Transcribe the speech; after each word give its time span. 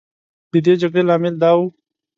د 0.51 0.53
دې 0.65 0.73
جګړې 0.81 1.01
لامل 1.09 1.35
دا 1.41 1.51
و. 1.57 1.59